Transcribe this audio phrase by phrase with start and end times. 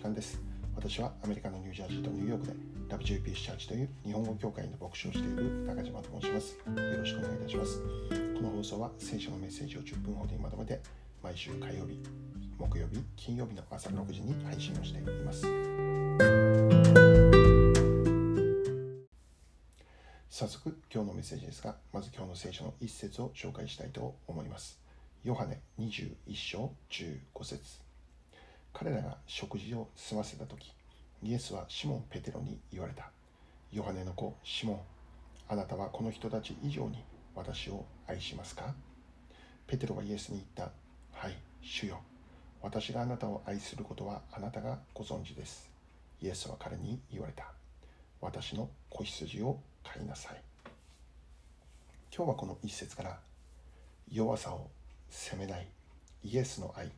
[0.00, 0.40] 時間です。
[0.74, 2.54] 私はアメリカのニュージャージーとニューヨークで
[2.88, 6.54] ラブ JPS チャーチという日本語協会の牧師をしている中島と申します。
[6.54, 7.82] よろしくお願いいたします。
[8.34, 10.80] この放送は聖書のメッセージを10分ほどにまとめて
[11.22, 12.00] 毎週火曜日
[12.58, 15.42] 木曜日金曜日の朝6時に配信をしています。
[20.30, 24.80] 早速今日のメッセージですがまず今日の聖書の一節を紹介したいと思います。
[25.24, 27.89] ヨハネ21章15節。
[28.72, 30.72] 彼らが食事を済ませた時
[31.22, 33.10] イエスはシモン・ペテロに言われた。
[33.72, 34.80] ヨハネの子シモン
[35.48, 38.74] あなたはこの人たち以上に私を愛しますか？
[39.66, 40.72] ペテロはイエスに言った。
[41.12, 42.00] はい主よ。
[42.62, 45.68] 私があなたを愛することはあなたがご存知です。
[46.22, 47.52] イエスは彼に言われた。
[48.20, 50.42] 私の子羊を飼いなさい。
[52.14, 53.18] 今日はこの一節から
[54.10, 54.68] 弱さを
[55.08, 55.68] 責めない。
[56.24, 56.90] イエスの愛。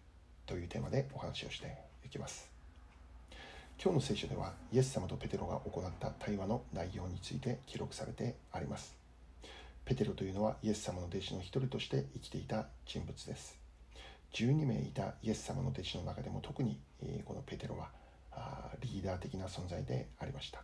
[0.52, 2.46] というテーマでお話をしていきます。
[3.82, 8.94] 今日の聖書ではイエス様とペテロが行った対話の内容について記録されてあります。
[9.86, 13.58] ペテロというのはイエス様の弟子の一人として生きていた人物です。
[14.34, 16.78] 12名いたイエス様の弟子の中でも特に
[17.24, 17.88] このペテロは
[18.82, 20.62] リーダー的な存在でありました。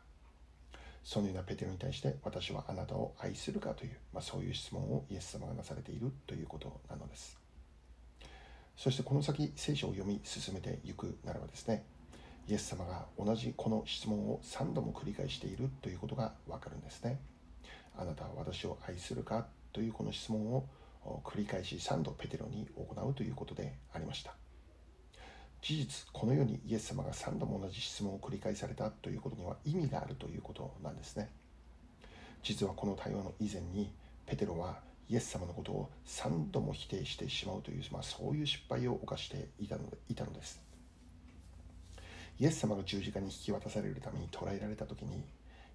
[1.03, 7.48] そのようなペテロに対して私はあなたを愛するかという、まあ、そういう質問をイエス様がなされているということなのです。
[8.79, 11.85] そしてこの先聖書を読み進めていくならばですね
[12.49, 17.19] イエス様が同じこの質問を3度も繰り返しているということがわかるんですね。
[17.99, 20.65] あなたは私を愛するかというこの質問を
[21.25, 24.33] 繰り返し3度ペテロに行うということでありました。
[25.61, 31.29] 事実このようにイエス様が3度も同じ質問を繰り返されたということには意味があるということなんですね。
[32.45, 33.93] 実はこの対話の以前に
[34.25, 40.61] ペテロはイエス様のことを3度も否定してしまうという、まあ、そういう失敗を犯していたのいたのです。
[42.39, 45.25] イエス様が十字架に引き渡されるために捕らえられた時に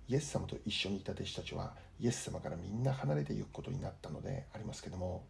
[0.07, 5.25] イエス様と一緒にいた弟子たちはイエス様からみんな離れていくことになったのでありますけども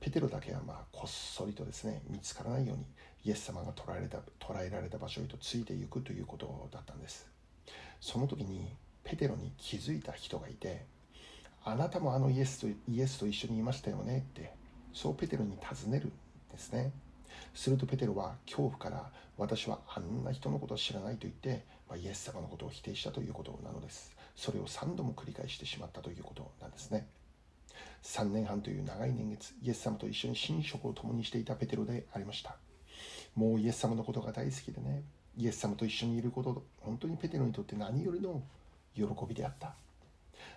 [0.00, 2.84] ペテロだけはまあこっそりとですね見つからないように
[3.24, 7.26] イエス様が捕らえられた捕らえられた場所へとついていくということだったんです。
[8.00, 8.68] その時に
[9.02, 10.84] ペテロに気づいた人がいて
[11.64, 14.52] あなたもあのイエスとイエスと一緒にいましたよねって
[14.92, 16.10] そうペテロに尋ねるん
[16.52, 16.92] ですね。
[17.54, 24.14] するとペテロは恐怖から私はあんな人のことを知らないと言って、まあ、イエス様のことを否定したということなのです。
[24.36, 27.06] それを3度も繰り返してしまったということなんですね。
[28.02, 32.56] 3年半という長い年月イエス様と一緒に寝食を共にしていたペテロでありました。
[33.34, 35.02] もうイエス様のことが大好きでね
[35.36, 38.42] イエス様と一緒にいること本当にペテロにとって何よりの
[38.94, 39.74] 喜びであった。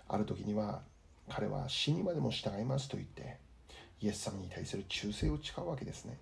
[0.09, 0.81] ある時には
[1.29, 3.37] 彼は死にまでも従いますと言って
[4.01, 6.17] イエス様に対する忠誠を誓うわけですね。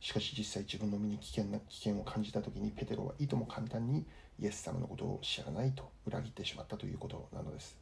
[0.00, 4.06] しかし実際自分の身に危険な危険を感じた時にペテロはいとも簡単に
[4.40, 7.76] イエス様のことを知らないと裏切ってしまったということなのです。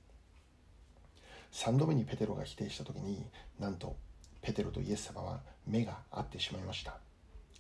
[1.53, 3.25] 3度目にペテロが否定した時に
[3.59, 3.97] なんと
[4.43, 6.99] ペテロとイエス様は目が合ってしまいました。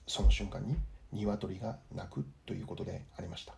[0.06, 0.76] その瞬間に
[1.12, 3.54] 鶏が鳴くということでありました。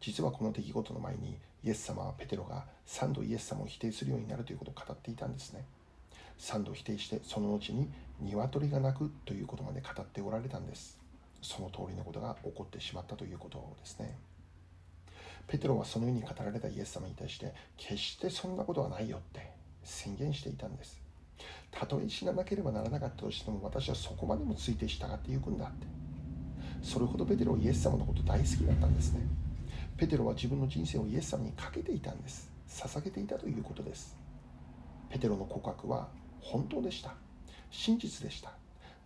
[0.00, 5.64] 実はこの出来事の前にイエス様はペテロが3度イエス様を否定するようになるということを語っていたんですね。
[6.38, 7.88] 3度否定してその後に
[8.20, 10.98] 鶏が鳴くということまで語っておられたんです。
[11.42, 14.16] その通りのことが起こってしまったということですね。
[15.46, 19.50] ペテロはそのように語られたイエス様に対して決してそんなことはないよって
[19.84, 21.00] 宣言していたんです。
[21.70, 25.86] たとえ死ななければならなかったとしても私はそこまでもついて従っていくんだって。
[26.82, 29.20] それほどペテロはイエス様のこと大好きだったんですね。
[29.96, 32.50] ペテロは自分の人生をイエス様にかけていたんです。
[32.68, 34.14] 捧げていたということです。
[35.08, 36.08] ペテロの告白は
[36.42, 37.14] 本当でした。
[37.70, 38.52] 真実でした。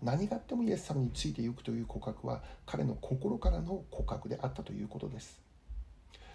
[0.02, 5.40] 何があってもイエス様についていくという告白は彼の心からの告白であったということです。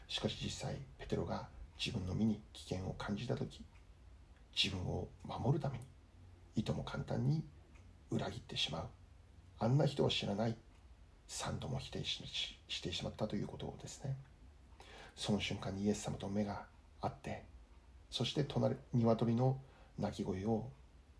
[0.07, 3.61] しかし実際ペテロが自分の身に危険を感じた時
[4.55, 5.83] 自分を守るために
[6.55, 7.43] いとも簡単に
[8.09, 8.87] 裏切ってしまう。
[9.59, 10.55] あんな人は知らない。
[11.27, 12.23] 3度も否定し
[12.69, 14.15] してしまったということですね。
[15.15, 16.63] その瞬間にイエス様と目が
[17.01, 17.43] 合って
[18.09, 19.57] そして隣鶏の
[19.97, 20.67] 鳴き声を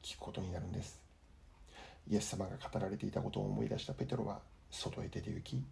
[0.04, 1.02] 聞くことになるんです。
[2.08, 4.40] イエス様が語られていたことを思い出したペテロは
[4.70, 5.64] 外へ出て行き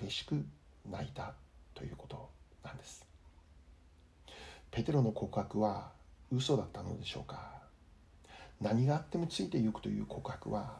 [0.00, 0.44] 激しく
[0.90, 1.34] 泣いた
[1.74, 2.28] ということ
[2.64, 3.06] なんです。
[4.70, 5.92] ペテロの告白は
[6.32, 7.52] 嘘だったのでしょうか？
[8.60, 10.76] 何があってもついていくという告白は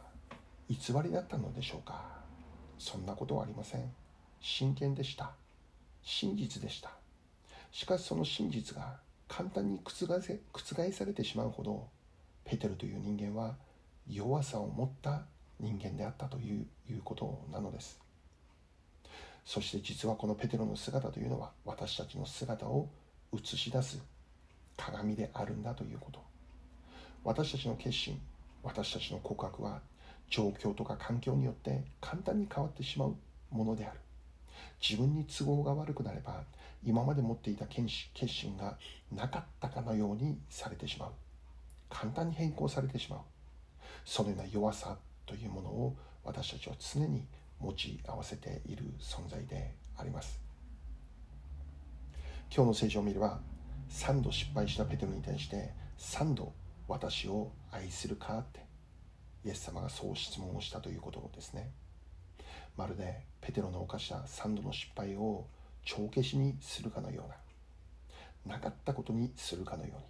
[0.69, 2.03] 偽りだったのでしょうか？
[2.77, 3.91] そんなことはありません。
[4.41, 5.31] 真剣でした。
[6.03, 6.91] 真実でした。
[7.71, 8.97] しかしその真実が
[9.27, 11.87] 簡単に覆せ覆されてしまうほど
[12.45, 13.55] ペテロという人間は
[14.07, 15.21] 弱さを持った
[15.59, 17.99] 人間であったといういうことなのです。
[19.45, 22.89] そして実はこのペテロの姿というのは私たちの姿を
[23.33, 23.99] 映し出す
[24.77, 26.19] 鏡であるんだということ。
[27.23, 28.19] 私たちの決心
[28.63, 29.81] 私たちの告白は
[30.29, 33.15] 状況とか環境によって簡単に変わってしまう
[33.51, 33.99] ものである。
[34.81, 36.43] 自分に都合が悪くなれば
[36.83, 37.87] 今まで持っていた決
[38.27, 38.77] 心が
[39.11, 41.11] なかったかのようにされてしまう。
[41.89, 43.19] 簡単に変更されてしまう。
[44.05, 47.27] そのような弱さというものを私たちは常に
[47.59, 50.39] 持ち合わせている存在であります。
[52.53, 53.39] 今日の聖書を見れば
[53.89, 56.53] 3度失敗したペテロに対して3度
[56.87, 58.61] 私を愛するかって
[59.45, 61.71] イエス様がそう質問をしたということですね。
[62.77, 65.45] まるでペテロの犯した3度の失敗を
[65.83, 70.03] 帳消しにするかのようななかったことにするかのように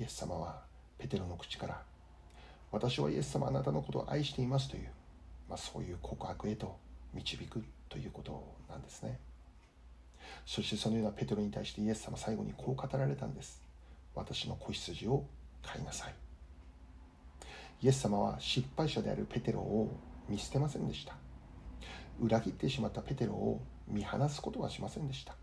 [0.00, 0.62] イエス様は
[0.98, 1.82] ペテロの口から
[2.70, 4.88] 私はイエス様あなたのことを愛していますという、
[5.48, 6.76] まあ、そういう告白へと
[7.12, 9.20] 導くということなんですね。
[10.46, 13.60] そしてそのようなペテロに対してイエス様最後にこう語られたんです。
[14.14, 15.26] 私の子羊を
[15.62, 16.14] 飼いなさい。
[17.82, 19.94] イエス様は失敗者であるペテロを
[20.28, 21.14] 見捨てませんでした。
[22.20, 25.34] 裏切ってしまったペテロを見放すことはしませんでした。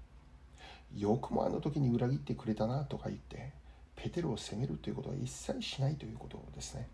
[0.97, 3.51] よくもあの時に裏切ってくれたなとか言って
[3.95, 6.87] ペテロを責めるということは一切しないということですね。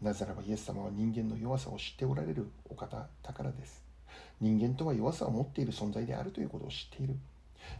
[0.00, 3.82] なぜならばイエス様は人間の弱さを知っておられるお方だからです。
[4.40, 7.16] 人間とは弱さを持っている存在であるということを知っている。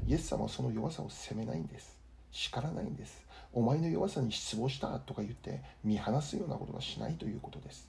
[0.06, 1.96] イエス様はその弱さを責めないんです。
[2.32, 3.24] 叱らないんです。
[3.52, 7.88] お前の弱さに失望したとか言って見放すようなことはしないということです。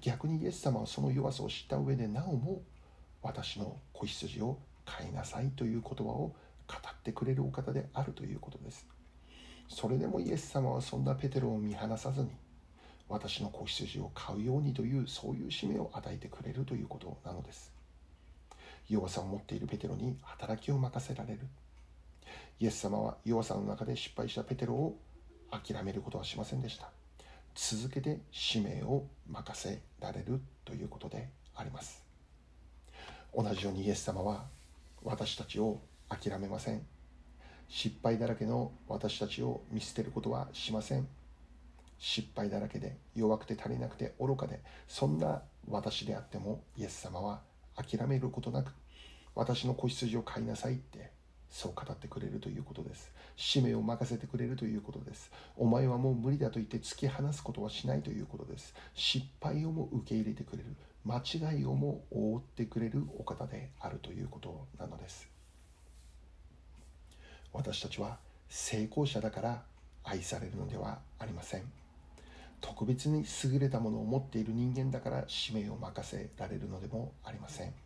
[0.00, 2.62] 逆にイエス様はその弱さを知った上でなおも
[3.22, 6.34] 私の子羊を飼いなさいという言葉を語
[6.68, 8.86] ってくれるお方であるということです。
[9.68, 12.30] それでもイエス様はそんなペテロを見放さずに
[13.08, 17.72] 私の子羊を飼うようにというそういう使命を与えてくれるということなのです。
[18.88, 21.40] 弱さを持っているペテロに働きを任せられる。
[22.58, 24.96] イエス様は弱さの中で失敗したペテロを
[25.50, 26.95] 諦めることはしませんでした。
[27.56, 32.04] 続けて使命を任せられるということであります。
[33.34, 34.44] 同じようにイエス様は
[35.02, 36.86] 私たちを諦めません。
[37.68, 41.08] 失敗だらけの私たちを見捨てることはしません。
[41.98, 47.40] 失敗だらけで弱くて足りなくて愚かでそんな私であってもイエス様は
[47.74, 48.72] 諦めることなく
[49.34, 51.10] 私の子羊を飼いなさいって
[51.50, 53.10] そう語ってくれるということです。
[53.36, 55.30] 使命を任せてくれるということです。
[55.56, 58.74] お前はもう無理だと言って突き放すことはしないということです。
[58.94, 60.76] 失敗をも受け入れてくれる。
[61.04, 65.28] 間違いをも覆ってくれるお方であるということなのです。
[67.52, 69.62] 私たちは成功者だから
[70.04, 71.62] 愛されるのではありません。
[72.60, 77.85] 特別に優れたものを持っている人間だから使命を任せられるのでもありません。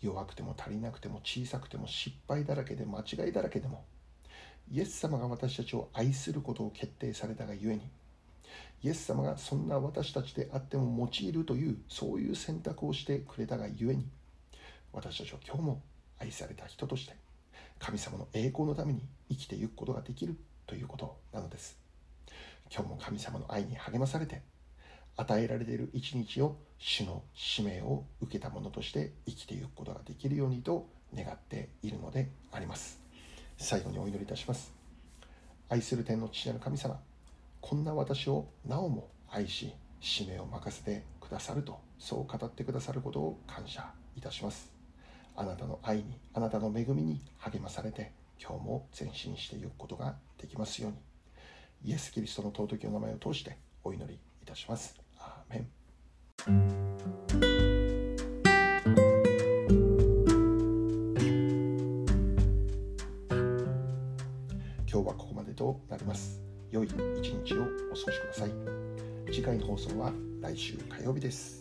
[0.00, 3.84] 弱くても足りなくても小さくても失敗だらけで間違いだらけでも
[4.70, 7.82] イエス様が私たちを愛することを決定されたがゆえに
[8.82, 14.06] イエス様がそんな私たちであっても用いるというそういう選択をしてくれたがゆえに
[14.92, 15.82] 私たちは今日も
[16.20, 17.16] 愛された人として
[17.78, 20.36] 神様の栄光のために生きていくことができる
[20.66, 21.78] ということなのです。
[22.70, 24.42] 今日も神様の愛に励まされて
[25.18, 33.00] 与えられている一日を主の使命を受けたものとして生きていくことができるようにと願っているのであります。
[33.56, 34.72] 最後にお祈りいたします。
[35.68, 36.98] 愛する天の父なる神様
[37.60, 43.84] こんな私をなおも愛し使命を任せてくださるとそう語ってくださることを感謝
[44.16, 44.72] いたします。
[45.34, 50.98] あなたの愛にあなたの恵みに励まされて今日も前進していくことができますように。
[51.84, 55.07] イエス・キリストの尊きお名前を通してお祈りいたします。
[55.50, 55.66] Amen.
[64.90, 66.40] 今日はここまでとなります。
[66.70, 68.50] 良い一日をお過ごしください。
[69.26, 71.57] 次回の放送は来週火曜日です。